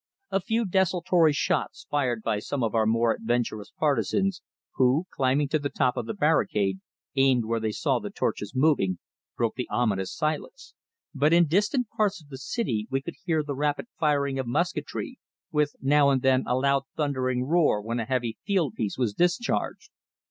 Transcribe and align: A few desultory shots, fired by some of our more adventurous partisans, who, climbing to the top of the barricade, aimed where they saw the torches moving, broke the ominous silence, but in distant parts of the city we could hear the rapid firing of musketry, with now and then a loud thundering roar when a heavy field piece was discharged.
A 0.31 0.41
few 0.41 0.65
desultory 0.65 1.31
shots, 1.31 1.85
fired 1.91 2.23
by 2.23 2.39
some 2.39 2.63
of 2.63 2.73
our 2.73 2.87
more 2.87 3.13
adventurous 3.13 3.69
partisans, 3.77 4.41
who, 4.77 5.05
climbing 5.11 5.47
to 5.49 5.59
the 5.59 5.69
top 5.69 5.95
of 5.95 6.07
the 6.07 6.15
barricade, 6.15 6.79
aimed 7.15 7.45
where 7.45 7.59
they 7.59 7.71
saw 7.71 7.99
the 7.99 8.09
torches 8.09 8.53
moving, 8.55 8.97
broke 9.37 9.53
the 9.53 9.67
ominous 9.69 10.11
silence, 10.11 10.73
but 11.13 11.33
in 11.33 11.45
distant 11.45 11.87
parts 11.95 12.19
of 12.19 12.29
the 12.29 12.39
city 12.39 12.87
we 12.89 12.99
could 13.03 13.13
hear 13.25 13.43
the 13.43 13.53
rapid 13.53 13.85
firing 13.99 14.39
of 14.39 14.47
musketry, 14.47 15.19
with 15.51 15.75
now 15.81 16.09
and 16.09 16.23
then 16.23 16.45
a 16.47 16.57
loud 16.57 16.81
thundering 16.95 17.43
roar 17.43 17.79
when 17.79 17.99
a 17.99 18.05
heavy 18.05 18.39
field 18.43 18.73
piece 18.73 18.97
was 18.97 19.13
discharged. 19.13 19.91